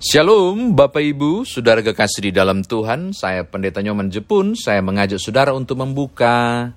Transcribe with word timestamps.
Shalom 0.00 0.72
Bapak 0.72 1.04
Ibu, 1.04 1.44
Saudara 1.44 1.84
kekasih 1.84 2.24
di 2.24 2.32
dalam 2.32 2.64
Tuhan, 2.64 3.12
saya 3.12 3.44
Pendeta 3.44 3.84
Nyoman 3.84 4.08
Jepun, 4.08 4.56
saya 4.56 4.80
mengajak 4.80 5.20
Saudara 5.20 5.52
untuk 5.52 5.76
membuka 5.76 6.72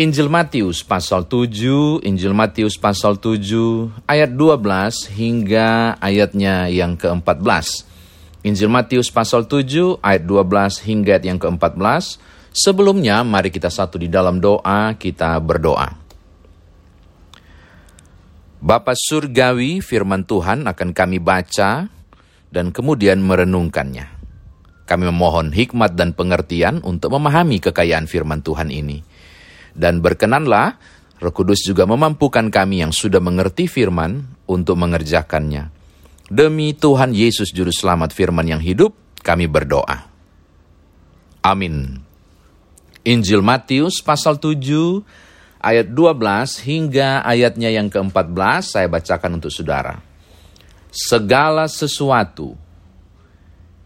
Injil 0.00 0.32
Matius 0.32 0.80
pasal 0.80 1.28
7, 1.28 2.00
Injil 2.00 2.32
Matius 2.32 2.80
pasal 2.80 3.20
7 3.20 4.08
ayat 4.08 4.32
12 4.32 5.12
hingga 5.12 6.00
ayatnya 6.00 6.72
yang 6.72 6.96
ke-14. 6.96 7.84
Injil 8.48 8.72
Matius 8.72 9.12
pasal 9.12 9.44
7 9.44 10.00
ayat 10.00 10.24
12 10.24 10.88
hingga 10.88 11.20
ayat 11.20 11.28
yang 11.28 11.36
ke-14. 11.36 12.16
Sebelumnya 12.48 13.20
mari 13.28 13.52
kita 13.52 13.68
satu 13.68 14.00
di 14.00 14.08
dalam 14.08 14.40
doa, 14.40 14.96
kita 14.96 15.36
berdoa. 15.36 16.00
Bapa 18.56 18.96
Surgawi 18.96 19.84
firman 19.84 20.24
Tuhan 20.24 20.64
akan 20.64 20.96
kami 20.96 21.20
baca 21.20 22.00
dan 22.52 22.70
kemudian 22.70 23.24
merenungkannya. 23.24 24.20
Kami 24.84 25.08
memohon 25.08 25.56
hikmat 25.56 25.96
dan 25.96 26.12
pengertian 26.12 26.84
untuk 26.84 27.16
memahami 27.16 27.64
kekayaan 27.64 28.04
firman 28.04 28.44
Tuhan 28.44 28.68
ini. 28.68 29.00
Dan 29.72 30.04
berkenanlah 30.04 30.76
Roh 31.16 31.32
Kudus 31.32 31.64
juga 31.64 31.88
memampukan 31.88 32.52
kami 32.52 32.84
yang 32.84 32.92
sudah 32.92 33.24
mengerti 33.24 33.64
firman 33.64 34.36
untuk 34.44 34.76
mengerjakannya. 34.76 35.72
Demi 36.28 36.76
Tuhan 36.76 37.16
Yesus 37.16 37.56
Juru 37.56 37.72
Selamat 37.72 38.12
firman 38.12 38.44
yang 38.44 38.60
hidup, 38.60 38.92
kami 39.24 39.48
berdoa. 39.48 40.12
Amin. 41.40 42.04
Injil 43.02 43.40
Matius 43.40 44.04
pasal 44.04 44.36
7 44.36 44.60
ayat 45.62 45.88
12 45.88 46.68
hingga 46.68 47.24
ayatnya 47.24 47.72
yang 47.72 47.88
ke-14 47.88 48.62
saya 48.62 48.86
bacakan 48.86 49.40
untuk 49.40 49.50
saudara 49.50 50.11
segala 50.92 51.72
sesuatu 51.72 52.52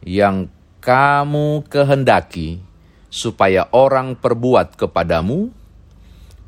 yang 0.03 0.51
kamu 0.83 1.63
kehendaki 1.71 2.59
supaya 3.07 3.71
orang 3.71 4.19
perbuat 4.19 4.75
kepadamu, 4.75 5.55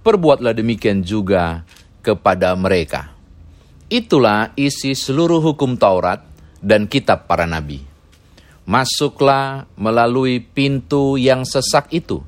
perbuatlah 0.03 0.51
demikian 0.51 1.07
juga 1.07 1.63
kepada 2.03 2.59
mereka. 2.59 3.15
Itulah 3.87 4.53
isi 4.59 4.99
seluruh 4.99 5.41
hukum 5.41 5.79
Taurat 5.79 6.21
dan 6.59 6.91
kitab 6.91 7.31
para 7.31 7.47
nabi. 7.47 7.87
Masuklah 8.69 9.65
melalui 9.81 10.45
pintu 10.45 11.17
yang 11.17 11.49
sesak 11.49 11.89
itu, 11.89 12.21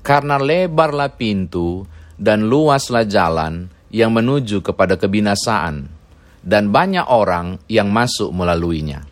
karena 0.00 0.40
lebarlah 0.40 1.12
pintu 1.12 1.84
dan 2.16 2.48
luaslah 2.48 3.04
jalan 3.04 3.68
yang 3.92 4.16
menuju 4.16 4.64
kepada 4.64 4.96
kebinasaan 4.96 6.01
dan 6.42 6.74
banyak 6.74 7.06
orang 7.06 7.62
yang 7.70 7.90
masuk 7.90 8.34
melaluinya. 8.34 9.06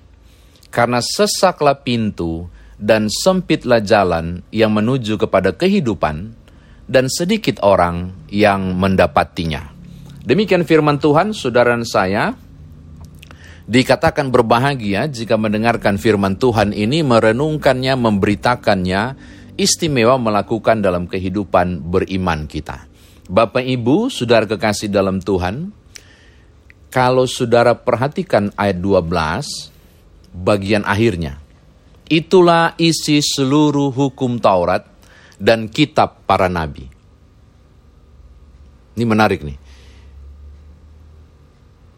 Karena 0.71 1.03
sesaklah 1.03 1.83
pintu 1.83 2.47
dan 2.79 3.11
sempitlah 3.11 3.83
jalan 3.83 4.43
yang 4.55 4.75
menuju 4.75 5.19
kepada 5.19 5.55
kehidupan, 5.55 6.41
dan 6.91 7.07
sedikit 7.07 7.63
orang 7.63 8.27
yang 8.35 8.75
mendapatinya. 8.75 9.71
Demikian 10.27 10.67
firman 10.67 10.99
Tuhan, 10.99 11.31
saudara 11.31 11.79
saya, 11.87 12.35
dikatakan 13.71 14.35
berbahagia 14.35 15.07
jika 15.07 15.39
mendengarkan 15.39 16.03
firman 16.03 16.35
Tuhan 16.35 16.75
ini, 16.75 17.07
merenungkannya, 17.07 17.95
memberitakannya, 17.95 19.03
istimewa 19.55 20.19
melakukan 20.19 20.83
dalam 20.83 21.07
kehidupan 21.07 21.87
beriman 21.87 22.51
kita. 22.51 22.91
Bapak 23.31 23.63
Ibu, 23.63 24.11
saudara 24.11 24.51
kekasih 24.51 24.91
dalam 24.91 25.23
Tuhan, 25.23 25.71
kalau 26.91 27.25
saudara 27.31 27.79
perhatikan 27.79 28.51
ayat 28.59 28.83
12, 28.83 29.71
bagian 30.35 30.83
akhirnya. 30.83 31.39
Itulah 32.11 32.75
isi 32.75 33.23
seluruh 33.23 33.95
hukum 33.95 34.43
Taurat 34.43 34.83
dan 35.39 35.71
kitab 35.71 36.27
para 36.27 36.51
nabi. 36.51 36.91
Ini 38.99 39.07
menarik 39.07 39.47
nih. 39.47 39.59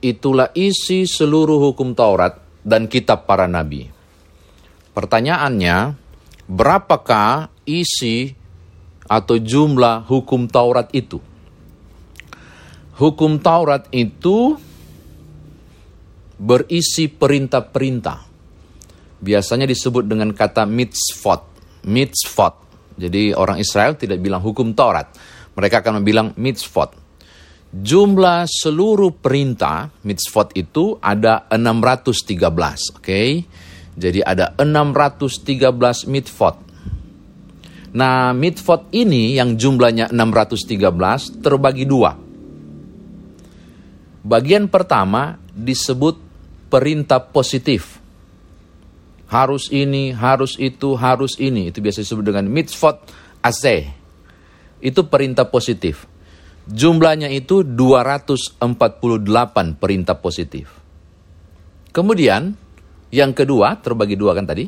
Itulah 0.05 0.53
isi 0.53 1.09
seluruh 1.09 1.56
hukum 1.72 1.97
Taurat 1.97 2.37
dan 2.61 2.84
kitab 2.84 3.25
para 3.25 3.49
nabi. 3.49 3.89
Pertanyaannya, 4.93 5.97
berapakah 6.45 7.49
isi 7.65 8.37
atau 9.09 9.41
jumlah 9.41 10.05
hukum 10.05 10.45
Taurat 10.45 10.93
itu? 10.93 11.16
Hukum 13.00 13.41
Taurat 13.41 13.89
itu 13.89 14.61
berisi 16.42 17.06
perintah-perintah. 17.06 18.19
Biasanya 19.22 19.70
disebut 19.70 20.03
dengan 20.03 20.34
kata 20.34 20.66
mitzvot. 20.66 21.42
Mitzvot. 21.86 22.54
Jadi 22.98 23.30
orang 23.30 23.62
Israel 23.62 23.94
tidak 23.94 24.19
bilang 24.19 24.42
hukum 24.42 24.75
Taurat. 24.75 25.14
Mereka 25.54 25.86
akan 25.86 26.03
bilang 26.03 26.34
mitzvot. 26.34 26.98
Jumlah 27.72 28.44
seluruh 28.44 29.16
perintah 29.16 29.88
mitzvot 30.04 30.53
itu 30.58 30.98
ada 31.00 31.48
613, 31.48 32.36
oke? 32.36 33.00
Okay? 33.00 33.41
Jadi 33.97 34.20
ada 34.20 34.53
613 34.59 36.04
mitzvot. 36.10 36.56
Nah, 37.92 38.32
mitzvot 38.32 38.92
ini 38.92 39.36
yang 39.36 39.56
jumlahnya 39.56 40.12
613 40.12 41.44
terbagi 41.44 41.84
dua. 41.84 42.12
Bagian 44.22 44.69
pertama 44.69 45.36
disebut 45.53 46.31
perintah 46.72 47.21
positif. 47.21 48.00
Harus 49.28 49.69
ini, 49.69 50.16
harus 50.16 50.56
itu, 50.56 50.97
harus 50.97 51.37
ini. 51.37 51.69
Itu 51.69 51.84
biasa 51.84 52.00
disebut 52.00 52.25
dengan 52.25 52.49
mitzvot 52.49 52.97
ase. 53.44 53.93
Itu 54.81 55.05
perintah 55.12 55.53
positif. 55.53 56.09
Jumlahnya 56.65 57.28
itu 57.28 57.60
248 57.60 58.56
perintah 59.77 60.16
positif. 60.16 60.72
Kemudian, 61.93 62.56
yang 63.12 63.37
kedua, 63.37 63.77
terbagi 63.77 64.16
dua 64.16 64.33
kan 64.33 64.49
tadi, 64.49 64.65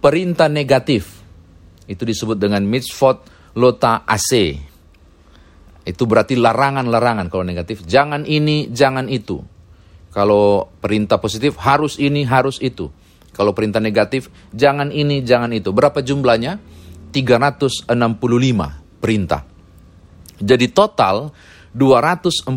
perintah 0.00 0.48
negatif. 0.48 1.20
Itu 1.84 2.08
disebut 2.08 2.40
dengan 2.40 2.64
mitzvot 2.64 3.28
lota 3.56 4.08
ase. 4.08 4.56
Itu 5.86 6.02
berarti 6.04 6.34
larangan-larangan 6.36 7.28
kalau 7.28 7.44
negatif. 7.44 7.84
Jangan 7.84 8.24
ini, 8.26 8.72
jangan 8.72 9.06
itu. 9.08 9.55
Kalau 10.16 10.72
perintah 10.80 11.20
positif 11.20 11.60
harus 11.60 12.00
ini, 12.00 12.24
harus 12.24 12.56
itu. 12.64 12.88
Kalau 13.36 13.52
perintah 13.52 13.84
negatif 13.84 14.32
jangan 14.56 14.88
ini, 14.88 15.20
jangan 15.20 15.52
itu. 15.52 15.76
Berapa 15.76 16.00
jumlahnya? 16.00 16.56
365 17.12 17.92
perintah. 18.96 19.44
Jadi 20.40 20.72
total 20.72 21.36
248 21.76 22.56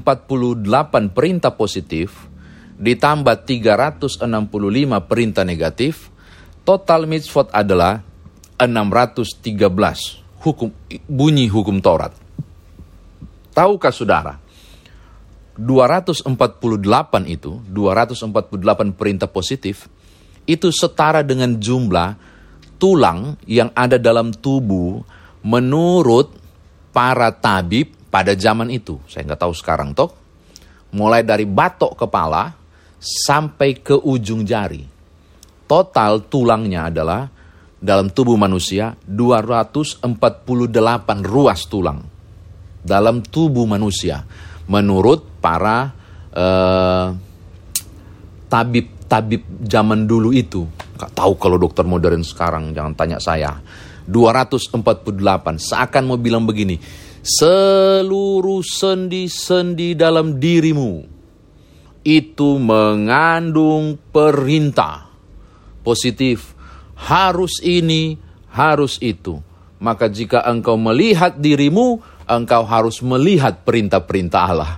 perintah 1.12 1.52
positif 1.52 2.32
ditambah 2.80 3.44
365 3.44 4.24
perintah 5.04 5.44
negatif, 5.44 6.08
total 6.64 7.12
mitzvot 7.12 7.52
adalah 7.52 8.00
613 8.56 9.60
hukum 10.40 10.72
bunyi 11.12 11.52
hukum 11.52 11.84
Taurat. 11.84 12.16
Tahukah 13.52 13.92
saudara? 13.92 14.40
248 15.60 16.24
itu, 17.28 17.60
248 17.68 18.96
perintah 18.96 19.28
positif, 19.28 19.92
itu 20.48 20.72
setara 20.72 21.20
dengan 21.20 21.60
jumlah 21.60 22.16
tulang 22.80 23.36
yang 23.44 23.68
ada 23.76 24.00
dalam 24.00 24.32
tubuh 24.32 25.04
menurut 25.44 26.32
para 26.96 27.36
tabib 27.36 27.92
pada 28.08 28.32
zaman 28.40 28.72
itu. 28.72 29.04
Saya 29.12 29.28
nggak 29.28 29.42
tahu 29.44 29.54
sekarang 29.54 29.92
toh. 29.92 30.16
Mulai 30.96 31.22
dari 31.28 31.44
batok 31.44 32.08
kepala 32.08 32.56
sampai 32.98 33.84
ke 33.84 33.94
ujung 34.00 34.48
jari. 34.48 34.82
Total 35.70 36.24
tulangnya 36.26 36.90
adalah 36.90 37.30
dalam 37.78 38.10
tubuh 38.10 38.40
manusia 38.40 38.98
248 39.06 40.08
ruas 41.22 41.60
tulang. 41.70 42.00
Dalam 42.80 43.22
tubuh 43.22 43.68
manusia 43.70 44.24
menurut 44.70 45.26
para 45.42 45.92
uh, 46.32 47.12
tabib-tabib 48.48 49.66
zaman 49.66 50.06
dulu 50.06 50.30
itu. 50.32 50.70
Gak 50.96 51.18
tahu 51.18 51.36
kalau 51.42 51.58
dokter 51.58 51.84
modern 51.84 52.22
sekarang, 52.22 52.72
jangan 52.72 52.94
tanya 52.94 53.18
saya. 53.18 53.58
248, 54.10 54.82
seakan 55.58 56.04
mau 56.10 56.18
bilang 56.18 56.46
begini, 56.46 56.82
seluruh 57.22 58.66
sendi-sendi 58.66 59.94
dalam 59.94 60.42
dirimu 60.42 61.06
itu 62.02 62.58
mengandung 62.58 64.02
perintah 64.10 65.14
positif. 65.86 66.58
Harus 67.00 67.64
ini, 67.64 68.20
harus 68.52 69.00
itu. 69.00 69.40
Maka 69.80 70.12
jika 70.12 70.44
engkau 70.44 70.76
melihat 70.76 71.40
dirimu, 71.40 72.04
engkau 72.30 72.62
harus 72.64 73.02
melihat 73.02 73.66
perintah-perintah 73.66 74.42
Allah. 74.46 74.78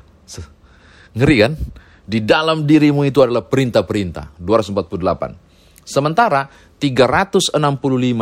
Ngeri 1.12 1.38
kan? 1.44 1.54
Di 2.08 2.24
dalam 2.24 2.64
dirimu 2.64 3.04
itu 3.04 3.20
adalah 3.20 3.44
perintah-perintah. 3.44 4.32
248. 4.40 5.84
Sementara 5.84 6.48
365 6.80 7.60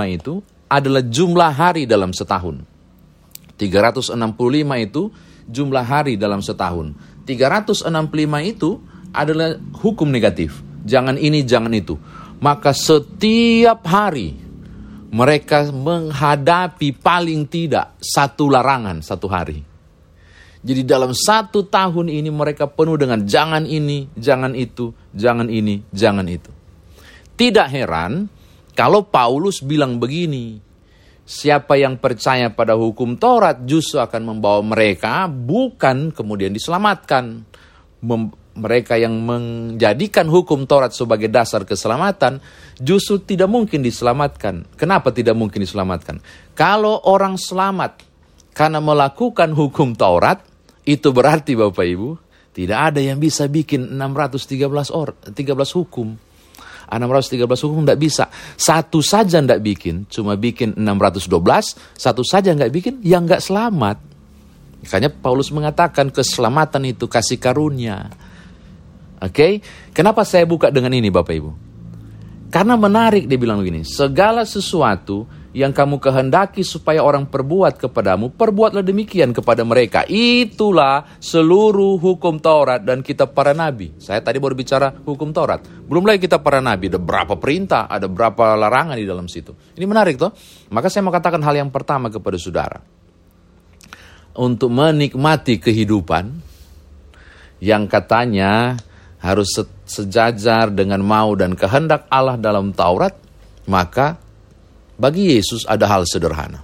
itu 0.10 0.34
adalah 0.70 1.02
jumlah 1.06 1.52
hari 1.54 1.86
dalam 1.86 2.10
setahun. 2.14 2.66
365 3.58 4.18
itu 4.86 5.02
jumlah 5.50 5.86
hari 5.86 6.18
dalam 6.18 6.42
setahun. 6.42 6.94
365 7.26 7.86
itu 8.46 8.70
adalah 9.14 9.58
hukum 9.82 10.10
negatif. 10.10 10.62
Jangan 10.86 11.18
ini, 11.20 11.46
jangan 11.46 11.74
itu. 11.74 11.98
Maka 12.40 12.72
setiap 12.72 13.84
hari 13.86 14.49
mereka 15.10 15.66
menghadapi 15.74 16.94
paling 17.02 17.50
tidak 17.50 17.98
satu 17.98 18.50
larangan 18.50 19.02
satu 19.02 19.28
hari. 19.30 19.60
Jadi 20.60 20.84
dalam 20.84 21.16
satu 21.16 21.64
tahun 21.66 22.12
ini 22.12 22.28
mereka 22.30 22.68
penuh 22.68 23.00
dengan 23.00 23.24
jangan 23.24 23.64
ini, 23.64 24.12
jangan 24.20 24.52
itu, 24.54 24.92
jangan 25.16 25.48
ini, 25.48 25.82
jangan 25.96 26.28
itu. 26.28 26.52
Tidak 27.40 27.68
heran 27.72 28.28
kalau 28.76 29.08
Paulus 29.08 29.64
bilang 29.64 30.00
begini, 30.00 30.60
siapa 31.28 31.76
yang 31.76 32.00
percaya 32.00 32.48
pada 32.48 32.80
hukum 32.80 33.20
Taurat 33.20 33.60
justru 33.68 34.00
akan 34.00 34.36
membawa 34.36 34.64
mereka 34.64 35.28
bukan 35.28 36.16
kemudian 36.16 36.56
diselamatkan. 36.56 37.44
Mereka 38.60 39.00
yang 39.00 39.16
menjadikan 39.24 40.28
hukum 40.28 40.68
Taurat 40.68 40.92
sebagai 40.92 41.32
dasar 41.32 41.64
keselamatan 41.64 42.44
justru 42.78 43.24
tidak 43.24 43.48
mungkin 43.48 43.80
diselamatkan. 43.80 44.68
Kenapa 44.76 45.16
tidak 45.16 45.40
mungkin 45.40 45.64
diselamatkan? 45.64 46.20
Kalau 46.54 47.00
orang 47.08 47.40
selamat 47.40 48.04
karena 48.52 48.84
melakukan 48.84 49.56
hukum 49.56 49.96
Taurat, 49.96 50.44
itu 50.84 51.16
berarti 51.16 51.56
Bapak 51.56 51.86
Ibu, 51.88 52.10
tidak 52.52 52.92
ada 52.92 53.00
yang 53.00 53.16
bisa 53.16 53.48
bikin 53.48 53.96
613 53.96 54.92
or, 54.92 55.16
13 55.32 55.78
hukum. 55.80 56.20
613 56.90 57.46
hukum 57.70 57.86
tidak 57.86 58.02
bisa. 58.02 58.26
Satu 58.58 59.00
saja 59.00 59.40
tidak 59.40 59.62
bikin, 59.62 60.10
cuma 60.10 60.34
bikin 60.36 60.74
612, 60.76 61.78
satu 61.96 62.26
saja 62.26 62.52
nggak 62.52 62.74
bikin, 62.74 62.94
yang 63.06 63.30
nggak 63.30 63.40
selamat. 63.40 64.02
Makanya 64.84 65.12
Paulus 65.12 65.54
mengatakan 65.54 66.10
keselamatan 66.10 66.90
itu 66.90 67.06
kasih 67.06 67.38
karunia. 67.38 68.10
Oke, 69.20 69.32
okay? 69.32 69.52
kenapa 69.92 70.24
saya 70.24 70.48
buka 70.48 70.72
dengan 70.72 70.96
ini 70.96 71.12
Bapak 71.12 71.36
Ibu? 71.36 71.52
Karena 72.50 72.74
menarik 72.80 73.30
dia 73.30 73.38
bilang 73.38 73.62
begini, 73.62 73.86
segala 73.86 74.42
sesuatu 74.42 75.30
yang 75.54 75.74
kamu 75.74 75.98
kehendaki 75.98 76.62
supaya 76.62 77.02
orang 77.02 77.26
perbuat 77.26 77.82
kepadamu, 77.82 78.34
perbuatlah 78.34 78.86
demikian 78.86 79.34
kepada 79.34 79.66
mereka. 79.66 80.06
Itulah 80.10 81.20
seluruh 81.22 81.98
hukum 81.98 82.38
Taurat 82.38 82.82
dan 82.82 83.02
kitab 83.02 83.34
para 83.34 83.54
nabi. 83.54 83.94
Saya 83.98 84.22
tadi 84.22 84.38
baru 84.38 84.54
bicara 84.54 84.94
hukum 84.94 85.34
Taurat. 85.34 85.62
Belum 85.86 86.06
lagi 86.06 86.26
kitab 86.26 86.46
para 86.46 86.62
nabi, 86.62 86.90
ada 86.90 87.02
berapa 87.02 87.34
perintah, 87.38 87.90
ada 87.90 88.06
berapa 88.06 88.58
larangan 88.58 88.98
di 88.98 89.06
dalam 89.06 89.26
situ. 89.26 89.54
Ini 89.74 89.86
menarik 89.90 90.22
toh? 90.22 90.34
Maka 90.74 90.90
saya 90.90 91.06
mau 91.06 91.14
katakan 91.14 91.42
hal 91.42 91.54
yang 91.58 91.70
pertama 91.74 92.14
kepada 92.14 92.38
saudara. 92.38 92.82
Untuk 94.38 94.70
menikmati 94.70 95.58
kehidupan 95.58 96.32
yang 97.60 97.86
katanya 97.86 98.78
harus 99.20 99.52
sejajar 99.84 100.72
dengan 100.72 101.04
mau 101.04 101.36
dan 101.36 101.56
kehendak 101.56 102.08
Allah 102.08 102.40
dalam 102.40 102.72
Taurat, 102.72 103.12
maka 103.68 104.16
bagi 104.96 105.36
Yesus 105.36 105.68
ada 105.68 105.88
hal 105.88 106.08
sederhana. 106.08 106.64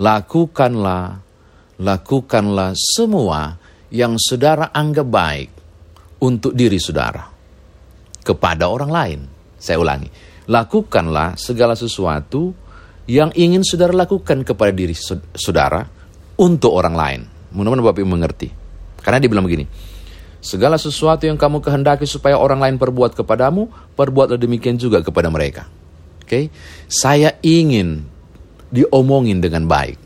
Lakukanlah, 0.00 1.20
lakukanlah 1.78 2.72
semua 2.74 3.58
yang 3.90 4.16
saudara 4.16 4.70
anggap 4.70 5.06
baik 5.10 5.50
untuk 6.22 6.54
diri 6.54 6.78
saudara 6.78 7.26
kepada 8.22 8.70
orang 8.70 8.90
lain. 8.90 9.20
Saya 9.60 9.76
ulangi, 9.82 10.08
lakukanlah 10.48 11.36
segala 11.36 11.74
sesuatu 11.74 12.54
yang 13.10 13.34
ingin 13.34 13.66
saudara 13.66 13.92
lakukan 13.92 14.46
kepada 14.46 14.70
diri 14.70 14.94
saudara 15.34 15.82
untuk 16.38 16.72
orang 16.72 16.94
lain. 16.96 17.20
Mudah-mudahan 17.50 17.86
Bapak 17.90 18.00
Ibu 18.00 18.10
mengerti. 18.10 18.48
Karena 19.02 19.18
dia 19.18 19.28
bilang 19.28 19.44
begini, 19.44 19.66
segala 20.40 20.80
sesuatu 20.80 21.28
yang 21.28 21.36
kamu 21.36 21.60
kehendaki 21.60 22.08
supaya 22.08 22.36
orang 22.40 22.64
lain 22.64 22.76
perbuat 22.80 23.12
kepadamu, 23.12 23.68
perbuatlah 23.94 24.40
demikian 24.40 24.80
juga 24.80 25.04
kepada 25.04 25.28
mereka 25.28 25.68
okay? 26.30 26.46
saya 26.86 27.34
ingin 27.42 28.06
diomongin 28.70 29.42
dengan 29.42 29.66
baik, 29.66 29.98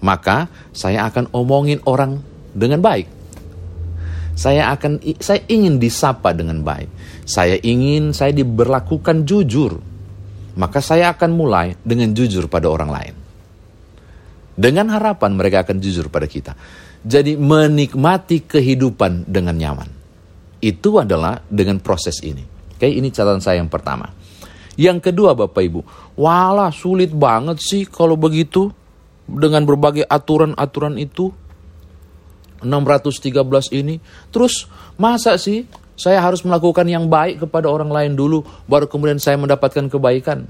maka 0.00 0.48
saya 0.72 1.04
akan 1.12 1.28
omongin 1.36 1.84
orang 1.84 2.24
dengan 2.56 2.80
baik. 2.80 3.20
Saya 4.32 4.72
akan 4.72 5.04
saya 5.20 5.44
ingin 5.52 5.76
disapa 5.76 6.32
dengan 6.32 6.64
baik. 6.64 6.88
Saya 7.28 7.60
ingin 7.60 8.16
saya 8.16 8.32
diberlakukan 8.32 9.28
jujur. 9.28 9.76
Maka 10.56 10.80
saya 10.80 11.12
akan 11.12 11.36
mulai 11.36 11.76
dengan 11.84 12.16
jujur 12.16 12.48
pada 12.48 12.72
orang 12.72 12.88
lain. 12.88 13.14
Dengan 14.56 14.88
harapan 14.96 15.36
mereka 15.36 15.68
akan 15.68 15.76
jujur 15.76 16.08
pada 16.08 16.24
kita. 16.24 16.56
Jadi 17.00 17.36
menikmati 17.36 18.44
kehidupan 18.44 19.24
dengan 19.24 19.56
nyaman. 19.56 19.88
Itu 20.60 21.00
adalah 21.00 21.40
dengan 21.48 21.80
proses 21.80 22.20
ini. 22.20 22.44
Oke, 22.76 22.88
ini 22.88 23.08
catatan 23.08 23.40
saya 23.40 23.60
yang 23.64 23.72
pertama. 23.72 24.12
Yang 24.76 25.12
kedua 25.12 25.32
Bapak 25.32 25.60
Ibu, 25.64 25.80
walah 26.20 26.72
sulit 26.72 27.12
banget 27.12 27.60
sih 27.60 27.88
kalau 27.88 28.16
begitu 28.16 28.68
dengan 29.24 29.64
berbagai 29.64 30.04
aturan-aturan 30.04 31.00
itu. 31.00 31.32
613 32.60 33.72
ini. 33.72 33.96
Terus 34.28 34.68
masa 35.00 35.40
sih 35.40 35.64
saya 36.00 36.20
harus 36.24 36.40
melakukan 36.44 36.84
yang 36.88 37.08
baik 37.08 37.44
kepada 37.44 37.68
orang 37.68 37.92
lain 37.92 38.12
dulu 38.16 38.40
baru 38.64 38.88
kemudian 38.88 39.20
saya 39.20 39.36
mendapatkan 39.36 39.88
kebaikan 39.92 40.48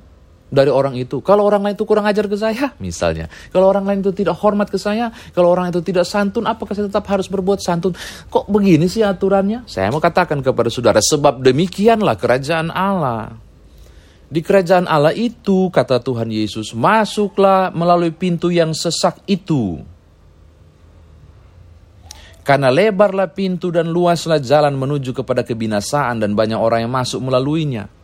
dari 0.51 0.69
orang 0.69 0.99
itu. 0.99 1.23
Kalau 1.23 1.47
orang 1.47 1.63
lain 1.63 1.79
itu 1.79 1.87
kurang 1.87 2.05
ajar 2.11 2.27
ke 2.27 2.35
saya, 2.35 2.75
misalnya. 2.83 3.31
Kalau 3.55 3.71
orang 3.71 3.87
lain 3.87 4.03
itu 4.03 4.11
tidak 4.11 4.37
hormat 4.43 4.67
ke 4.67 4.77
saya, 4.77 5.15
kalau 5.31 5.55
orang 5.55 5.71
itu 5.71 5.81
tidak 5.81 6.05
santun, 6.05 6.45
apakah 6.45 6.75
saya 6.75 6.91
tetap 6.91 7.07
harus 7.07 7.31
berbuat 7.31 7.63
santun? 7.63 7.95
Kok 8.29 8.51
begini 8.51 8.91
sih 8.91 9.07
aturannya? 9.07 9.65
Saya 9.71 9.95
mau 9.95 10.03
katakan 10.03 10.43
kepada 10.43 10.69
saudara, 10.69 10.99
sebab 10.99 11.41
demikianlah 11.41 12.19
kerajaan 12.19 12.75
Allah. 12.75 13.39
Di 14.31 14.43
kerajaan 14.43 14.87
Allah 14.87 15.15
itu, 15.15 15.71
kata 15.71 16.03
Tuhan 16.03 16.31
Yesus, 16.31 16.75
masuklah 16.75 17.71
melalui 17.75 18.15
pintu 18.15 18.51
yang 18.51 18.75
sesak 18.75 19.19
itu. 19.27 19.83
Karena 22.47 22.71
lebarlah 22.71 23.31
pintu 23.31 23.71
dan 23.71 23.91
luaslah 23.91 24.43
jalan 24.43 24.75
menuju 24.75 25.15
kepada 25.15 25.47
kebinasaan 25.47 26.19
dan 26.19 26.35
banyak 26.35 26.59
orang 26.59 26.87
yang 26.87 26.91
masuk 26.95 27.23
melaluinya. 27.23 28.00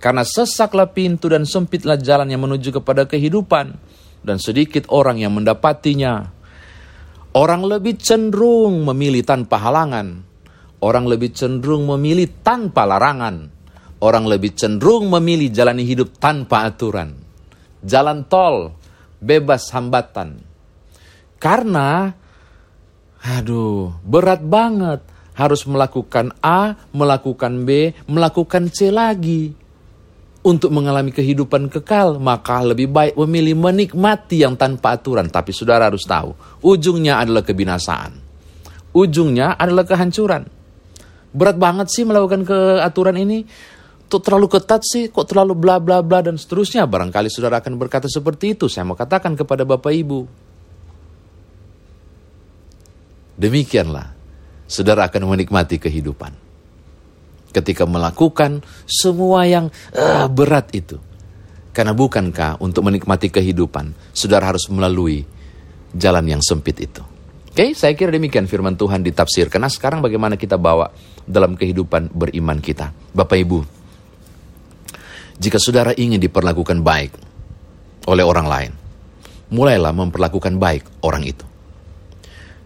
Karena 0.00 0.24
sesaklah 0.24 0.88
pintu 0.90 1.28
dan 1.28 1.44
sempitlah 1.44 2.00
jalan 2.00 2.32
yang 2.32 2.40
menuju 2.40 2.80
kepada 2.80 3.04
kehidupan 3.04 3.76
dan 4.24 4.36
sedikit 4.40 4.88
orang 4.88 5.20
yang 5.20 5.36
mendapatinya. 5.36 6.32
Orang 7.36 7.62
lebih 7.68 8.00
cenderung 8.00 8.82
memilih 8.88 9.22
tanpa 9.22 9.60
halangan. 9.60 10.24
Orang 10.80 11.04
lebih 11.04 11.36
cenderung 11.36 11.84
memilih 11.84 12.26
tanpa 12.40 12.88
larangan 12.88 13.60
orang 14.00 14.24
lebih 14.26 14.56
cenderung 14.56 15.12
memilih 15.12 15.52
jalani 15.52 15.84
hidup 15.84 16.16
tanpa 16.16 16.66
aturan. 16.66 17.14
Jalan 17.84 18.24
tol, 18.28 18.76
bebas 19.20 19.72
hambatan. 19.72 20.40
Karena, 21.40 22.12
aduh, 23.24 23.96
berat 24.04 24.44
banget. 24.44 25.00
Harus 25.36 25.64
melakukan 25.64 26.36
A, 26.44 26.76
melakukan 26.92 27.64
B, 27.64 27.96
melakukan 28.04 28.68
C 28.68 28.92
lagi. 28.92 29.56
Untuk 30.40 30.72
mengalami 30.72 31.12
kehidupan 31.12 31.68
kekal, 31.68 32.16
maka 32.16 32.64
lebih 32.64 32.88
baik 32.88 33.12
memilih 33.12 33.60
menikmati 33.60 34.40
yang 34.40 34.56
tanpa 34.56 34.96
aturan. 34.96 35.28
Tapi 35.28 35.52
saudara 35.52 35.92
harus 35.92 36.08
tahu, 36.08 36.32
ujungnya 36.64 37.20
adalah 37.20 37.44
kebinasaan. 37.44 38.16
Ujungnya 38.96 39.60
adalah 39.60 39.84
kehancuran. 39.84 40.48
Berat 41.30 41.60
banget 41.60 41.92
sih 41.92 42.08
melakukan 42.08 42.48
keaturan 42.48 43.20
ini 43.20 43.44
kok 44.10 44.26
terlalu 44.26 44.50
ketat 44.50 44.82
sih, 44.82 45.06
kok 45.06 45.30
terlalu 45.30 45.54
bla 45.54 45.78
bla 45.78 46.02
bla 46.02 46.18
dan 46.18 46.34
seterusnya. 46.34 46.82
Barangkali 46.90 47.30
saudara 47.30 47.62
akan 47.62 47.78
berkata 47.78 48.10
seperti 48.10 48.58
itu. 48.58 48.66
Saya 48.66 48.82
mau 48.82 48.98
katakan 48.98 49.38
kepada 49.38 49.62
Bapak 49.62 49.94
Ibu. 49.94 50.26
Demikianlah, 53.38 54.10
saudara 54.66 55.06
akan 55.06 55.30
menikmati 55.30 55.78
kehidupan. 55.78 56.49
Ketika 57.50 57.82
melakukan 57.82 58.62
semua 58.86 59.42
yang 59.46 59.74
uh, 59.94 60.30
berat 60.30 60.70
itu. 60.70 61.02
Karena 61.70 61.94
bukankah 61.94 62.62
untuk 62.62 62.86
menikmati 62.86 63.30
kehidupan, 63.30 64.14
saudara 64.14 64.50
harus 64.50 64.66
melalui 64.70 65.22
jalan 65.94 66.26
yang 66.26 66.42
sempit 66.42 66.78
itu. 66.82 67.02
Oke, 67.50 67.66
okay, 67.66 67.70
saya 67.74 67.98
kira 67.98 68.14
demikian 68.14 68.46
firman 68.46 68.78
Tuhan 68.78 69.02
ditafsirkan. 69.02 69.58
Nah 69.58 69.70
sekarang 69.70 69.98
bagaimana 69.98 70.38
kita 70.38 70.54
bawa 70.54 70.90
dalam 71.26 71.58
kehidupan 71.58 72.14
beriman 72.14 72.62
kita. 72.62 72.94
Bapak 73.10 73.38
Ibu, 73.42 73.58
jika 75.42 75.58
saudara 75.58 75.90
ingin 75.98 76.22
diperlakukan 76.22 76.78
baik 76.78 77.12
oleh 78.06 78.22
orang 78.22 78.46
lain, 78.46 78.72
mulailah 79.50 79.90
memperlakukan 79.90 80.62
baik 80.62 80.86
orang 81.02 81.26
itu. 81.26 81.42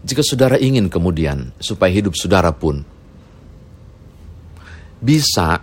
Jika 0.05 0.21
saudara 0.21 0.61
ingin 0.61 0.85
kemudian 0.85 1.49
supaya 1.57 1.89
hidup 1.89 2.13
saudara 2.13 2.53
pun 2.53 2.85
bisa 4.99 5.61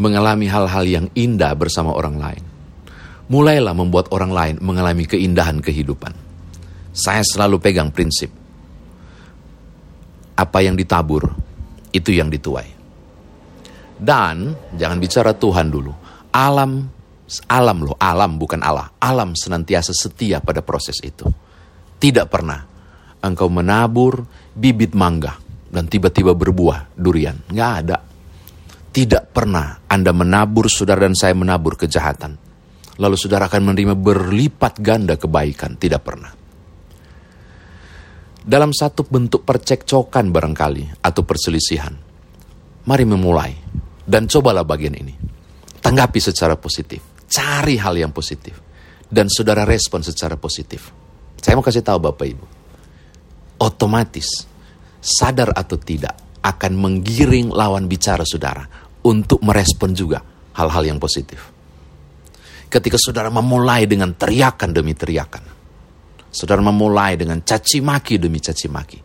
mengalami 0.00 0.48
hal-hal 0.48 0.84
yang 0.88 1.06
indah 1.12 1.52
bersama 1.52 1.92
orang 1.92 2.16
lain, 2.16 2.44
mulailah 3.28 3.76
membuat 3.76 4.08
orang 4.10 4.32
lain 4.32 4.54
mengalami 4.64 5.04
keindahan 5.04 5.60
kehidupan. 5.60 6.16
Saya 6.90 7.22
selalu 7.22 7.60
pegang 7.62 7.92
prinsip, 7.92 8.32
apa 10.34 10.58
yang 10.64 10.74
ditabur, 10.74 11.30
itu 11.92 12.10
yang 12.16 12.32
dituai. 12.32 12.80
Dan 14.00 14.56
jangan 14.74 14.96
bicara 14.96 15.36
Tuhan 15.36 15.68
dulu, 15.68 15.92
alam, 16.32 16.88
alam 17.46 17.78
loh, 17.84 17.94
alam 18.00 18.40
bukan 18.40 18.64
Allah, 18.64 18.88
alam 18.96 19.36
senantiasa 19.36 19.92
setia 19.92 20.40
pada 20.40 20.64
proses 20.64 20.96
itu. 21.04 21.28
Tidak 22.00 22.26
pernah 22.32 22.64
engkau 23.20 23.52
menabur 23.52 24.24
bibit 24.56 24.96
mangga 24.96 25.36
dan 25.68 25.84
tiba-tiba 25.86 26.32
berbuah 26.32 26.96
durian. 26.96 27.36
Nggak 27.52 27.72
ada. 27.84 27.98
Tidak 28.90 29.30
pernah 29.30 29.86
Anda 29.86 30.10
menabur, 30.10 30.66
saudara 30.66 31.06
dan 31.06 31.14
saya 31.14 31.34
menabur 31.34 31.78
kejahatan. 31.78 32.34
Lalu 32.98 33.16
saudara 33.16 33.46
akan 33.46 33.70
menerima 33.70 33.94
berlipat 33.94 34.82
ganda 34.82 35.14
kebaikan. 35.14 35.78
Tidak 35.78 36.02
pernah. 36.02 36.32
Dalam 38.40 38.74
satu 38.74 39.06
bentuk 39.06 39.46
percekcokan 39.46 40.34
barangkali 40.34 41.04
atau 41.06 41.22
perselisihan. 41.22 41.94
Mari 42.80 43.04
memulai 43.06 43.52
dan 44.04 44.26
cobalah 44.26 44.66
bagian 44.66 44.96
ini. 44.98 45.14
Tanggapi 45.78 46.18
secara 46.18 46.58
positif. 46.58 47.24
Cari 47.30 47.78
hal 47.78 47.94
yang 47.94 48.10
positif. 48.10 48.58
Dan 49.06 49.30
saudara 49.30 49.62
respon 49.62 50.02
secara 50.02 50.34
positif. 50.34 50.90
Saya 51.38 51.56
mau 51.56 51.64
kasih 51.64 51.86
tahu 51.86 51.98
Bapak 52.10 52.26
Ibu. 52.26 52.46
Otomatis 53.60 54.50
sadar 55.00 55.56
atau 55.56 55.80
tidak, 55.80 56.14
akan 56.40 56.72
menggiring 56.76 57.52
lawan 57.52 57.84
bicara 57.84 58.24
saudara 58.24 58.64
untuk 59.04 59.40
merespon 59.44 59.92
juga 59.92 60.24
hal-hal 60.56 60.84
yang 60.84 60.98
positif. 61.00 61.52
Ketika 62.70 62.96
saudara 62.96 63.28
memulai 63.28 63.84
dengan 63.84 64.14
teriakan 64.14 64.70
demi 64.70 64.94
teriakan, 64.94 65.42
saudara 66.30 66.62
memulai 66.62 67.18
dengan 67.18 67.42
caci 67.42 67.82
maki 67.82 68.16
demi 68.16 68.38
caci 68.38 68.70
maki, 68.70 68.98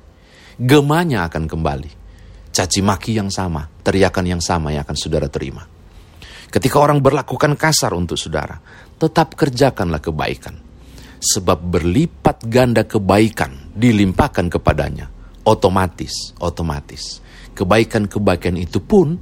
gemanya 0.62 1.26
akan 1.28 1.44
kembali. 1.50 1.92
Caci 2.56 2.80
maki 2.80 3.20
yang 3.20 3.28
sama, 3.28 3.68
teriakan 3.84 4.38
yang 4.38 4.40
sama 4.40 4.72
yang 4.72 4.88
akan 4.88 4.96
saudara 4.96 5.28
terima. 5.28 5.68
Ketika 6.48 6.80
orang 6.80 7.04
berlakukan 7.04 7.60
kasar 7.60 7.92
untuk 7.92 8.16
saudara, 8.16 8.56
tetap 8.96 9.36
kerjakanlah 9.36 10.00
kebaikan. 10.00 10.56
Sebab 11.20 11.58
berlipat 11.60 12.48
ganda 12.48 12.88
kebaikan 12.88 13.76
dilimpahkan 13.76 14.48
kepadanya 14.48 15.12
otomatis, 15.46 16.34
otomatis. 16.42 17.22
Kebaikan-kebaikan 17.56 18.60
itu 18.60 18.84
pun 18.84 19.16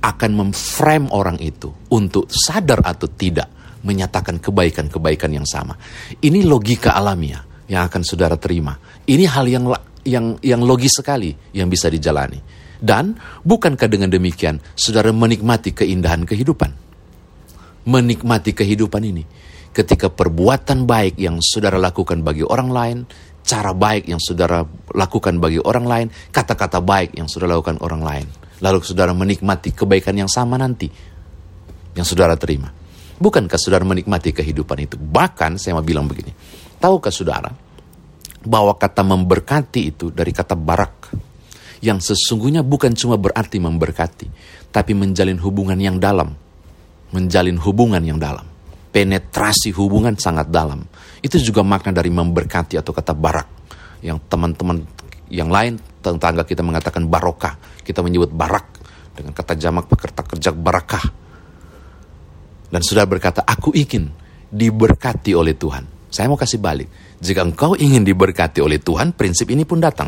akan 0.00 0.30
memframe 0.32 1.10
orang 1.12 1.36
itu 1.42 1.68
untuk 1.92 2.30
sadar 2.30 2.80
atau 2.86 3.10
tidak 3.10 3.50
menyatakan 3.84 4.40
kebaikan-kebaikan 4.40 5.30
yang 5.34 5.44
sama. 5.44 5.76
Ini 6.22 6.46
logika 6.46 6.96
alamiah 6.96 7.42
yang 7.68 7.84
akan 7.88 8.02
saudara 8.06 8.38
terima. 8.40 8.76
Ini 9.04 9.24
hal 9.28 9.46
yang 9.50 9.64
yang 10.06 10.40
yang 10.40 10.62
logis 10.64 10.96
sekali 11.00 11.34
yang 11.52 11.68
bisa 11.68 11.92
dijalani. 11.92 12.40
Dan 12.80 13.12
bukankah 13.44 13.88
dengan 13.92 14.08
demikian 14.08 14.56
saudara 14.72 15.12
menikmati 15.12 15.76
keindahan 15.76 16.24
kehidupan? 16.24 16.72
Menikmati 17.84 18.56
kehidupan 18.56 19.02
ini 19.04 19.24
ketika 19.70 20.10
perbuatan 20.10 20.82
baik 20.82 21.14
yang 21.20 21.38
saudara 21.38 21.78
lakukan 21.78 22.26
bagi 22.26 22.42
orang 22.42 22.70
lain 22.72 22.98
cara 23.44 23.72
baik 23.74 24.06
yang 24.06 24.20
saudara 24.22 24.62
lakukan 24.94 25.36
bagi 25.40 25.58
orang 25.60 25.86
lain, 25.86 26.06
kata-kata 26.30 26.78
baik 26.78 27.16
yang 27.18 27.26
saudara 27.26 27.58
lakukan 27.58 27.80
orang 27.82 28.02
lain. 28.02 28.26
Lalu 28.60 28.84
saudara 28.84 29.16
menikmati 29.16 29.72
kebaikan 29.72 30.14
yang 30.14 30.28
sama 30.28 30.60
nanti 30.60 30.86
yang 31.96 32.06
saudara 32.06 32.36
terima. 32.36 32.68
Bukankah 33.20 33.60
saudara 33.60 33.84
menikmati 33.84 34.32
kehidupan 34.32 34.78
itu? 34.84 34.96
Bahkan 34.96 35.60
saya 35.60 35.76
mau 35.76 35.84
bilang 35.84 36.08
begini, 36.08 36.32
tahukah 36.80 37.12
saudara 37.12 37.52
bahwa 38.40 38.72
kata 38.76 39.04
memberkati 39.04 39.80
itu 39.92 40.08
dari 40.08 40.32
kata 40.32 40.56
barak 40.56 41.12
yang 41.84 42.00
sesungguhnya 42.00 42.64
bukan 42.64 42.96
cuma 42.96 43.20
berarti 43.20 43.60
memberkati, 43.60 44.26
tapi 44.72 44.92
menjalin 44.96 45.40
hubungan 45.40 45.76
yang 45.76 45.96
dalam. 46.00 46.32
Menjalin 47.10 47.58
hubungan 47.58 48.00
yang 48.06 48.22
dalam 48.22 48.50
penetrasi 48.90 49.70
hubungan 49.74 50.14
sangat 50.18 50.50
dalam. 50.50 50.82
Itu 51.22 51.38
juga 51.38 51.62
makna 51.62 51.94
dari 51.94 52.10
memberkati 52.10 52.76
atau 52.76 52.90
kata 52.90 53.14
barak. 53.14 53.48
Yang 54.02 54.18
teman-teman 54.26 54.82
yang 55.30 55.48
lain 55.48 55.78
tetangga 56.02 56.42
kita 56.42 56.60
mengatakan 56.66 57.06
barokah. 57.06 57.56
Kita 57.86 58.02
menyebut 58.02 58.34
barak 58.34 58.66
dengan 59.14 59.32
kata 59.34 59.54
jamak 59.54 59.86
pekerta 59.86 60.26
kerja 60.26 60.50
barakah. 60.50 61.04
Dan 62.70 62.82
sudah 62.86 63.02
berkata, 63.02 63.42
aku 63.42 63.74
ingin 63.74 64.10
diberkati 64.50 65.34
oleh 65.34 65.58
Tuhan. 65.58 66.10
Saya 66.10 66.30
mau 66.30 66.38
kasih 66.38 66.62
balik. 66.62 67.18
Jika 67.18 67.42
engkau 67.42 67.74
ingin 67.74 68.06
diberkati 68.06 68.62
oleh 68.62 68.78
Tuhan, 68.78 69.14
prinsip 69.14 69.50
ini 69.50 69.66
pun 69.66 69.82
datang. 69.82 70.06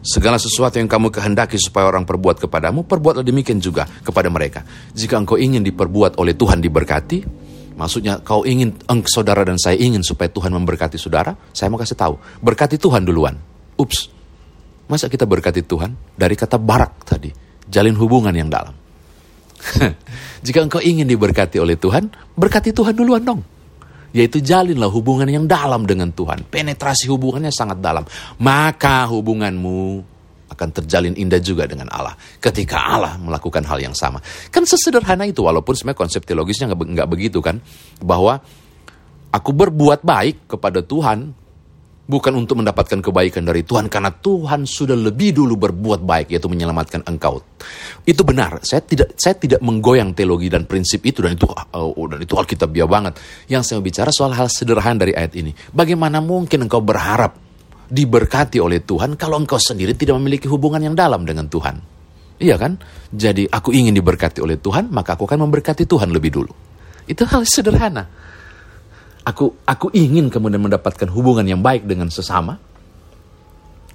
Segala 0.00 0.40
sesuatu 0.40 0.80
yang 0.80 0.88
kamu 0.88 1.12
kehendaki 1.12 1.60
supaya 1.60 1.84
orang 1.84 2.08
perbuat 2.08 2.40
kepadamu, 2.40 2.88
perbuatlah 2.88 3.20
demikian 3.20 3.60
juga 3.60 3.84
kepada 3.84 4.32
mereka. 4.32 4.64
Jika 4.96 5.20
engkau 5.20 5.36
ingin 5.36 5.60
diperbuat 5.60 6.16
oleh 6.16 6.32
Tuhan 6.32 6.64
diberkati, 6.64 7.18
maksudnya 7.76 8.24
kau 8.24 8.48
ingin, 8.48 8.72
eng, 8.88 9.04
saudara 9.04 9.44
dan 9.44 9.60
saya 9.60 9.76
ingin 9.76 10.00
supaya 10.00 10.32
Tuhan 10.32 10.56
memberkati 10.56 10.96
saudara, 10.96 11.36
saya 11.52 11.68
mau 11.68 11.76
kasih 11.76 12.00
tahu, 12.00 12.16
berkati 12.40 12.80
Tuhan 12.80 13.04
duluan. 13.04 13.36
Ups, 13.76 14.08
masa 14.88 15.12
kita 15.12 15.28
berkati 15.28 15.68
Tuhan 15.68 15.92
dari 16.16 16.32
kata 16.32 16.56
barak 16.56 17.04
tadi, 17.04 17.28
jalin 17.68 17.92
hubungan 18.00 18.32
yang 18.32 18.48
dalam. 18.48 18.72
Jika 20.48 20.64
engkau 20.64 20.80
ingin 20.80 21.04
diberkati 21.04 21.60
oleh 21.60 21.76
Tuhan, 21.76 22.08
berkati 22.40 22.72
Tuhan 22.72 22.96
duluan 22.96 23.20
dong 23.20 23.59
yaitu 24.10 24.42
jalinlah 24.42 24.90
hubungan 24.90 25.26
yang 25.26 25.46
dalam 25.46 25.86
dengan 25.86 26.10
Tuhan. 26.10 26.46
Penetrasi 26.50 27.06
hubungannya 27.10 27.54
sangat 27.54 27.78
dalam. 27.78 28.02
Maka 28.42 29.06
hubunganmu 29.06 29.78
akan 30.50 30.68
terjalin 30.74 31.14
indah 31.14 31.38
juga 31.38 31.64
dengan 31.70 31.86
Allah. 31.94 32.18
Ketika 32.42 32.90
Allah 32.90 33.14
melakukan 33.16 33.62
hal 33.64 33.78
yang 33.78 33.94
sama. 33.94 34.18
Kan 34.50 34.66
sesederhana 34.66 35.24
itu, 35.24 35.46
walaupun 35.46 35.72
sebenarnya 35.78 36.00
konsep 36.02 36.22
teologisnya 36.26 36.66
nggak 36.70 37.08
begitu 37.08 37.38
kan. 37.38 37.62
Bahwa 38.02 38.42
aku 39.30 39.50
berbuat 39.54 40.02
baik 40.02 40.50
kepada 40.50 40.82
Tuhan, 40.82 41.32
bukan 42.10 42.34
untuk 42.34 42.58
mendapatkan 42.58 42.98
kebaikan 42.98 43.46
dari 43.46 43.62
Tuhan 43.62 43.86
karena 43.86 44.10
Tuhan 44.10 44.66
sudah 44.66 44.98
lebih 44.98 45.38
dulu 45.38 45.54
berbuat 45.54 46.02
baik 46.02 46.34
yaitu 46.34 46.50
menyelamatkan 46.50 47.06
engkau. 47.06 47.38
Itu 48.02 48.26
benar. 48.26 48.58
Saya 48.66 48.82
tidak 48.82 49.14
saya 49.14 49.38
tidak 49.38 49.62
menggoyang 49.62 50.10
teologi 50.10 50.50
dan 50.50 50.66
prinsip 50.66 51.06
itu 51.06 51.22
dan 51.22 51.38
itu 51.38 51.46
oh, 51.46 52.06
dan 52.10 52.18
itu 52.18 52.34
alkitabiah 52.34 52.90
banget. 52.90 53.14
Yang 53.46 53.62
saya 53.70 53.78
bicara 53.78 54.10
soal 54.10 54.34
hal 54.34 54.50
sederhana 54.50 55.06
dari 55.06 55.14
ayat 55.14 55.38
ini. 55.38 55.54
Bagaimana 55.70 56.18
mungkin 56.18 56.66
engkau 56.66 56.82
berharap 56.82 57.38
diberkati 57.86 58.58
oleh 58.58 58.82
Tuhan 58.82 59.14
kalau 59.14 59.38
engkau 59.38 59.62
sendiri 59.62 59.94
tidak 59.94 60.18
memiliki 60.18 60.50
hubungan 60.50 60.82
yang 60.82 60.98
dalam 60.98 61.22
dengan 61.22 61.46
Tuhan? 61.46 62.00
Iya 62.40 62.56
kan? 62.56 62.80
Jadi 63.12 63.46
aku 63.46 63.70
ingin 63.70 63.92
diberkati 63.92 64.40
oleh 64.40 64.56
Tuhan, 64.56 64.88
maka 64.88 65.14
aku 65.14 65.28
akan 65.28 65.44
memberkati 65.44 65.84
Tuhan 65.84 66.08
lebih 66.08 66.32
dulu. 66.32 66.52
Itu 67.04 67.28
hal 67.28 67.44
sederhana. 67.44 68.08
Aku 69.30 69.62
aku 69.62 69.94
ingin 69.94 70.26
kemudian 70.26 70.58
mendapatkan 70.58 71.06
hubungan 71.06 71.46
yang 71.46 71.62
baik 71.62 71.86
dengan 71.86 72.10
sesama. 72.10 72.58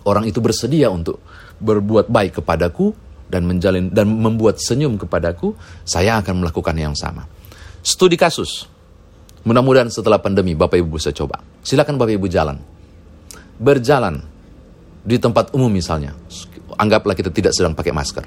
Orang 0.07 0.23
itu 0.23 0.39
bersedia 0.39 0.87
untuk 0.87 1.19
berbuat 1.59 2.07
baik 2.07 2.39
kepadaku 2.39 2.95
dan 3.27 3.43
menjalin 3.43 3.91
dan 3.91 4.07
membuat 4.07 4.61
senyum 4.61 4.95
kepadaku, 5.01 5.57
saya 5.83 6.21
akan 6.23 6.45
melakukan 6.45 6.77
yang 6.77 6.95
sama. 6.95 7.25
Studi 7.83 8.15
kasus. 8.15 8.69
Mudah-mudahan 9.45 9.91
setelah 9.93 10.17
pandemi 10.17 10.57
Bapak 10.57 10.77
Ibu 10.77 10.97
bisa 10.97 11.13
coba. 11.13 11.41
Silakan 11.61 12.01
Bapak 12.01 12.17
Ibu 12.17 12.27
jalan. 12.31 12.57
Berjalan 13.59 14.21
di 15.05 15.17
tempat 15.21 15.53
umum 15.53 15.69
misalnya. 15.69 16.15
Anggaplah 16.79 17.13
kita 17.13 17.29
tidak 17.29 17.53
sedang 17.53 17.75
pakai 17.75 17.93
masker 17.93 18.25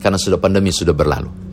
karena 0.00 0.18
sudah 0.20 0.38
pandemi 0.38 0.70
sudah 0.70 0.94
berlalu 0.94 1.47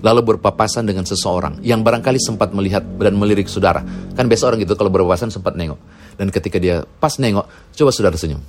lalu 0.00 0.34
berpapasan 0.36 0.88
dengan 0.88 1.04
seseorang 1.04 1.60
yang 1.60 1.84
barangkali 1.84 2.20
sempat 2.20 2.52
melihat 2.56 2.84
dan 3.00 3.16
melirik 3.16 3.48
saudara. 3.48 3.84
Kan 4.16 4.26
biasa 4.26 4.52
orang 4.52 4.60
gitu 4.64 4.74
kalau 4.76 4.88
berpapasan 4.92 5.28
sempat 5.32 5.56
nengok. 5.56 5.78
Dan 6.16 6.28
ketika 6.32 6.56
dia 6.60 6.84
pas 6.84 7.12
nengok, 7.16 7.46
coba 7.76 7.90
saudara 7.92 8.16
senyum. 8.16 8.40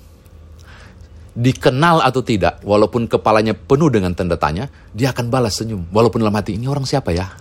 Dikenal 1.32 2.04
atau 2.04 2.20
tidak, 2.20 2.60
walaupun 2.60 3.08
kepalanya 3.08 3.56
penuh 3.56 3.88
dengan 3.88 4.12
tanda 4.12 4.36
tanya, 4.36 4.68
dia 4.92 5.16
akan 5.16 5.32
balas 5.32 5.64
senyum. 5.64 5.88
Walaupun 5.88 6.20
dalam 6.20 6.36
hati, 6.36 6.60
ini 6.60 6.68
orang 6.68 6.84
siapa 6.84 7.16
ya? 7.16 7.32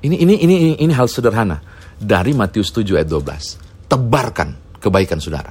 Ini 0.00 0.16
ini 0.16 0.34
ini 0.38 0.54
ini, 0.54 0.74
ini 0.78 0.92
hal 0.94 1.10
sederhana 1.10 1.58
dari 1.98 2.32
Matius 2.32 2.70
7 2.70 3.02
ayat 3.02 3.10
12. 3.10 3.90
Tebarkan 3.90 4.78
kebaikan 4.78 5.18
saudara. 5.18 5.50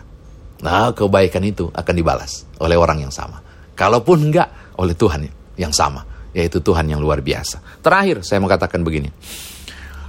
Nah, 0.60 0.91
kebaikan 0.96 1.44
itu 1.44 1.68
akan 1.72 1.94
dibalas 1.94 2.48
oleh 2.63 2.79
orang 2.79 3.03
yang 3.03 3.13
sama. 3.13 3.44
Kalaupun 3.75 4.32
enggak, 4.32 4.75
oleh 4.79 4.96
Tuhan 4.96 5.27
yang 5.60 5.75
sama 5.75 6.08
yaitu 6.36 6.62
Tuhan 6.62 6.86
yang 6.89 7.01
luar 7.01 7.24
biasa. 7.24 7.81
Terakhir 7.81 8.21
saya 8.21 8.41
mau 8.41 8.50
katakan 8.51 8.83
begini. 8.86 9.09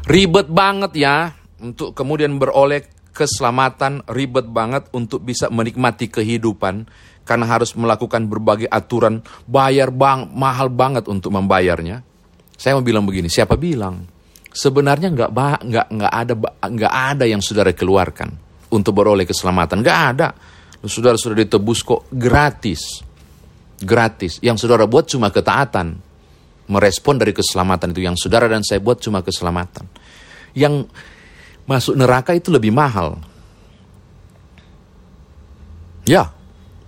Ribet 0.09 0.49
banget 0.49 0.93
ya 0.97 1.33
untuk 1.61 1.93
kemudian 1.93 2.41
beroleh 2.41 2.83
keselamatan 3.11 4.07
ribet 4.09 4.49
banget 4.49 4.89
untuk 4.97 5.21
bisa 5.21 5.50
menikmati 5.53 6.09
kehidupan 6.09 6.89
karena 7.29 7.47
harus 7.47 7.77
melakukan 7.77 8.27
berbagai 8.27 8.67
aturan, 8.67 9.23
bayar 9.47 9.93
bang, 9.95 10.31
mahal 10.35 10.73
banget 10.73 11.07
untuk 11.07 11.31
membayarnya. 11.31 12.03
Saya 12.57 12.77
mau 12.77 12.85
bilang 12.85 13.07
begini, 13.07 13.31
siapa 13.31 13.55
bilang? 13.55 14.03
Sebenarnya 14.50 15.15
nggak 15.15 15.31
nggak 15.62 15.87
nggak 15.95 16.12
ada 16.12 16.35
nggak 16.67 16.95
ada 17.15 17.25
yang 17.29 17.39
saudara 17.39 17.71
keluarkan 17.71 18.35
untuk 18.75 18.99
beroleh 18.99 19.23
keselamatan, 19.29 19.79
nggak 19.79 20.00
ada. 20.17 20.29
Saudara 20.91 21.15
sudah 21.15 21.45
ditebus 21.45 21.87
kok 21.87 22.09
gratis, 22.11 23.05
gratis. 23.79 24.41
Yang 24.43 24.67
saudara 24.67 24.91
buat 24.91 25.07
cuma 25.07 25.31
ketaatan, 25.31 26.10
merespon 26.71 27.19
dari 27.19 27.35
keselamatan 27.35 27.91
itu. 27.91 28.07
Yang 28.07 28.27
saudara 28.27 28.47
dan 28.47 28.62
saya 28.62 28.79
buat 28.79 29.03
cuma 29.03 29.21
keselamatan. 29.21 29.91
Yang 30.55 30.87
masuk 31.67 31.99
neraka 31.99 32.33
itu 32.33 32.55
lebih 32.55 32.71
mahal. 32.71 33.19
Ya, 36.07 36.31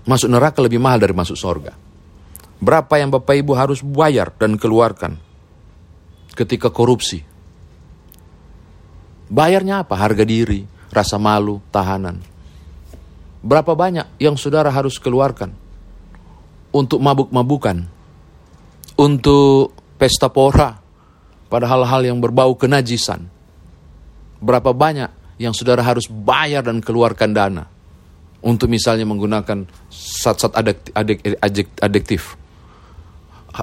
masuk 0.07 0.31
neraka 0.31 0.63
lebih 0.63 0.79
mahal 0.79 1.03
dari 1.03 1.15
masuk 1.15 1.35
sorga. 1.35 1.75
Berapa 2.63 2.95
yang 3.03 3.11
Bapak 3.11 3.35
Ibu 3.43 3.53
harus 3.59 3.83
bayar 3.83 4.31
dan 4.39 4.55
keluarkan 4.55 5.19
ketika 6.39 6.71
korupsi? 6.71 7.27
Bayarnya 9.27 9.83
apa? 9.83 9.99
Harga 9.99 10.23
diri, 10.23 10.63
rasa 10.95 11.19
malu, 11.19 11.59
tahanan. 11.75 12.23
Berapa 13.43 13.75
banyak 13.75 14.07
yang 14.23 14.39
saudara 14.39 14.71
harus 14.71 15.01
keluarkan 15.03 15.51
untuk 16.71 17.03
mabuk-mabukan, 17.03 17.83
untuk 19.03 19.75
pesta 19.99 20.31
pora, 20.31 20.79
pada 21.51 21.67
hal-hal 21.67 22.07
yang 22.07 22.23
berbau 22.23 22.55
kenajisan, 22.55 23.27
berapa 24.39 24.71
banyak 24.71 25.11
yang 25.43 25.51
saudara 25.51 25.83
harus 25.83 26.07
bayar 26.07 26.63
dan 26.63 26.79
keluarkan 26.79 27.35
dana 27.35 27.67
untuk 28.47 28.71
misalnya 28.71 29.03
menggunakan 29.03 29.67
zat-zat 29.91 30.55
adiktif, 31.83 32.39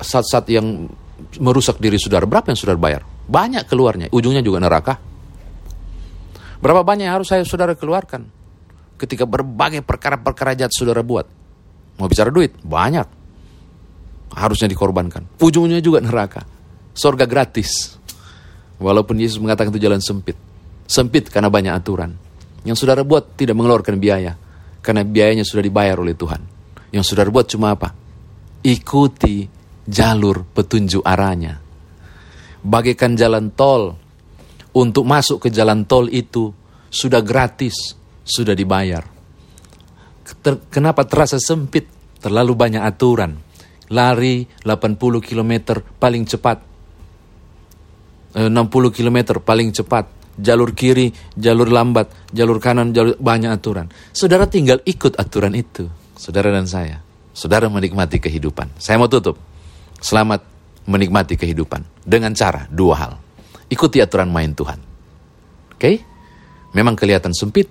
zat-zat 0.03 0.45
yang 0.51 0.91
merusak 1.39 1.79
diri 1.79 1.95
saudara. 1.95 2.27
Berapa 2.27 2.51
yang 2.51 2.59
saudara 2.59 2.79
bayar? 2.79 3.01
Banyak 3.27 3.63
keluarnya, 3.67 4.07
ujungnya 4.11 4.43
juga 4.43 4.59
neraka. 4.59 4.99
Berapa 6.59 6.83
banyak 6.83 7.07
yang 7.07 7.15
harus 7.15 7.31
saya 7.31 7.47
saudara 7.47 7.79
keluarkan 7.79 8.27
ketika 8.99 9.23
berbagai 9.23 9.79
perkara-perkara 9.87 10.59
jahat 10.59 10.75
saudara 10.75 10.99
buat? 10.99 11.23
Mau 11.95 12.07
bicara 12.11 12.27
duit? 12.27 12.55
Banyak. 12.59 13.18
Harusnya 14.33 14.69
dikorbankan. 14.69 15.41
Ujungnya 15.41 15.81
juga 15.81 16.01
neraka. 16.03 16.45
Sorga 16.93 17.25
gratis. 17.25 17.97
Walaupun 18.79 19.19
Yesus 19.19 19.41
mengatakan 19.41 19.73
itu 19.73 19.81
jalan 19.81 19.99
sempit. 19.99 20.37
Sempit 20.85 21.27
karena 21.27 21.51
banyak 21.51 21.73
aturan. 21.73 22.15
Yang 22.63 22.85
saudara 22.85 23.03
buat 23.03 23.35
tidak 23.35 23.57
mengeluarkan 23.57 23.97
biaya. 23.97 24.37
Karena 24.79 25.03
biayanya 25.03 25.43
sudah 25.43 25.63
dibayar 25.63 25.99
oleh 25.99 26.15
Tuhan. 26.15 26.41
Yang 26.95 27.13
saudara 27.13 27.29
buat 27.29 27.45
cuma 27.49 27.75
apa? 27.75 27.91
Ikuti 28.63 29.45
jalur 29.85 30.45
petunjuk 30.55 31.03
arahnya. 31.03 31.59
Bagaikan 32.63 33.17
jalan 33.17 33.51
tol. 33.53 33.97
Untuk 34.69 35.03
masuk 35.03 35.43
ke 35.43 35.49
jalan 35.49 35.83
tol 35.89 36.05
itu 36.13 36.53
sudah 36.93 37.25
gratis, 37.25 37.97
sudah 38.21 38.53
dibayar. 38.53 39.01
Kenapa 40.69 41.09
terasa 41.09 41.41
sempit? 41.41 41.89
Terlalu 42.21 42.53
banyak 42.53 42.83
aturan. 42.85 43.48
Lari 43.89 44.45
80 44.65 44.97
km 45.21 45.81
paling 45.97 46.23
cepat. 46.29 46.57
60 48.29 48.45
eh, 48.45 48.91
km 48.93 49.17
paling 49.41 49.73
cepat 49.73 50.19
jalur 50.39 50.71
kiri, 50.71 51.11
jalur 51.35 51.67
lambat, 51.67 52.31
jalur 52.31 52.57
kanan, 52.63 52.95
jalur 52.95 53.19
banyak 53.19 53.51
aturan. 53.51 53.91
Saudara 54.15 54.47
tinggal 54.47 54.79
ikut 54.87 55.19
aturan 55.19 55.53
itu, 55.53 55.85
saudara 56.15 56.49
dan 56.49 56.65
saya. 56.65 57.03
Saudara 57.35 57.67
menikmati 57.67 58.19
kehidupan. 58.19 58.79
Saya 58.79 58.99
mau 58.99 59.07
tutup. 59.07 59.39
Selamat 59.99 60.43
menikmati 60.87 61.35
kehidupan 61.35 62.03
dengan 62.03 62.31
cara 62.33 62.65
dua 62.71 62.95
hal. 62.97 63.13
Ikuti 63.69 64.01
aturan 64.01 64.31
main 64.31 64.51
Tuhan. 64.55 64.79
Oke? 65.75 65.79
Okay? 65.79 65.95
Memang 66.73 66.97
kelihatan 66.97 67.31
sempit 67.31 67.69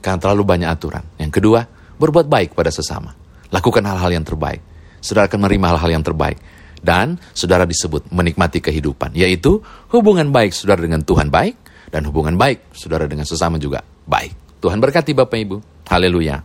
karena 0.00 0.18
terlalu 0.18 0.42
banyak 0.42 0.68
aturan. 0.70 1.04
Yang 1.20 1.32
kedua, 1.40 1.60
berbuat 2.00 2.26
baik 2.26 2.56
pada 2.56 2.72
sesama. 2.72 3.12
Lakukan 3.52 3.84
hal-hal 3.84 4.10
yang 4.10 4.26
terbaik. 4.26 4.73
Saudara 5.04 5.28
akan 5.28 5.44
menerima 5.44 5.76
hal-hal 5.76 5.90
yang 6.00 6.04
terbaik. 6.04 6.40
Dan 6.80 7.20
saudara 7.36 7.68
disebut 7.68 8.08
menikmati 8.12 8.60
kehidupan, 8.60 9.12
yaitu 9.16 9.60
hubungan 9.92 10.28
baik 10.32 10.52
saudara 10.52 10.84
dengan 10.84 11.00
Tuhan 11.04 11.28
baik, 11.32 11.56
dan 11.92 12.04
hubungan 12.08 12.36
baik 12.36 12.72
saudara 12.76 13.08
dengan 13.08 13.24
sesama 13.28 13.60
juga 13.60 13.84
baik. 14.04 14.60
Tuhan 14.60 14.80
berkati 14.80 15.12
Bapak 15.16 15.38
Ibu. 15.44 15.56
Haleluya. 15.88 16.40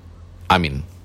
Amin. 0.52 0.99